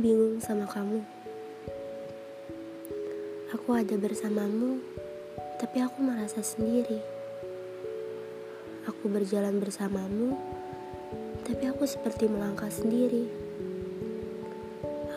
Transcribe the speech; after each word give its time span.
bingung 0.00 0.40
sama 0.40 0.64
kamu. 0.64 1.04
Aku 3.52 3.76
ada 3.76 3.92
bersamamu, 4.00 4.80
tapi 5.60 5.84
aku 5.84 6.00
merasa 6.00 6.40
sendiri. 6.40 6.96
Aku 8.88 9.12
berjalan 9.12 9.60
bersamamu, 9.60 10.36
tapi 11.44 11.68
aku 11.68 11.84
seperti 11.84 12.24
melangkah 12.24 12.72
sendiri. 12.72 13.28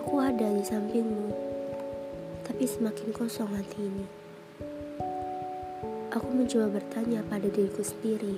Aku 0.04 0.20
ada 0.20 0.52
di 0.52 0.64
sampingmu, 0.68 1.30
tapi 2.44 2.68
semakin 2.68 3.16
kosong 3.16 3.52
hati 3.56 3.80
ini. 3.80 4.08
Aku 6.12 6.36
mencoba 6.36 6.82
bertanya 6.82 7.24
pada 7.28 7.48
diriku 7.48 7.86
sendiri, 7.86 8.36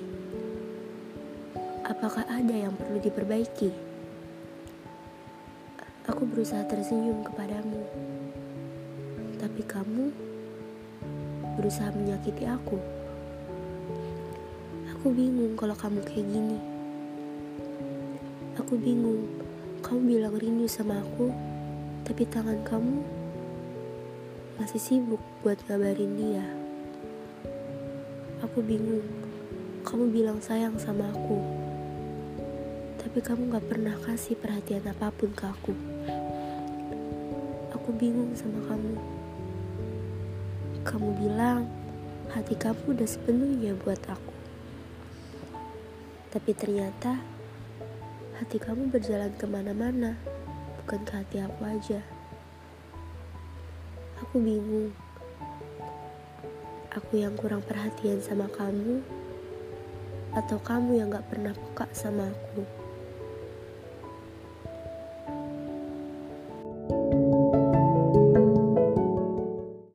apakah 1.88 2.22
ada 2.28 2.54
yang 2.54 2.76
perlu 2.78 3.00
diperbaiki? 3.00 3.91
Aku 6.22 6.30
berusaha 6.38 6.62
tersenyum 6.70 7.26
kepadamu, 7.26 7.82
tapi 9.42 9.58
kamu 9.66 10.14
berusaha 11.58 11.90
menyakiti 11.98 12.46
aku. 12.46 12.78
Aku 14.94 15.10
bingung 15.10 15.58
kalau 15.58 15.74
kamu 15.74 15.98
kayak 16.06 16.22
gini. 16.22 16.62
Aku 18.54 18.78
bingung, 18.78 19.26
kamu 19.82 19.98
bilang 20.14 20.38
rindu 20.38 20.70
sama 20.70 21.02
aku, 21.02 21.34
tapi 22.06 22.22
tangan 22.30 22.62
kamu 22.62 23.02
masih 24.62 24.78
sibuk 24.78 25.18
buat 25.42 25.58
ngabarin 25.66 26.22
dia. 26.22 26.46
Aku 28.46 28.62
bingung, 28.62 29.02
kamu 29.82 30.06
bilang 30.14 30.38
sayang 30.38 30.78
sama 30.78 31.10
aku, 31.10 31.61
tapi 33.02 33.18
kamu 33.18 33.50
gak 33.50 33.66
pernah 33.66 33.98
kasih 34.06 34.38
perhatian 34.38 34.86
apa 34.86 35.10
pun 35.10 35.34
ke 35.34 35.42
aku. 35.42 35.74
Aku 37.74 37.90
bingung 37.98 38.30
sama 38.38 38.62
kamu. 38.70 38.94
Kamu 40.86 41.08
bilang 41.18 41.66
hati 42.30 42.54
kamu 42.54 42.94
udah 42.94 43.08
sepenuhnya 43.10 43.74
buat 43.82 43.98
aku. 44.06 44.34
Tapi 46.30 46.50
ternyata 46.54 47.18
hati 48.38 48.62
kamu 48.62 48.88
berjalan 48.88 49.34
ke 49.34 49.50
mana-mana, 49.50 50.14
bukan 50.80 51.02
ke 51.02 51.12
hati 51.18 51.36
aku 51.42 51.60
aja. 51.66 52.00
Aku 54.22 54.38
bingung. 54.38 54.94
Aku 56.94 57.18
yang 57.18 57.34
kurang 57.34 57.66
perhatian 57.66 58.22
sama 58.22 58.46
kamu, 58.46 59.02
atau 60.32 60.56
kamu 60.62 61.02
yang 61.02 61.12
gak 61.12 61.28
pernah 61.28 61.52
peka 61.52 61.90
sama 61.92 62.30
aku. 62.30 62.81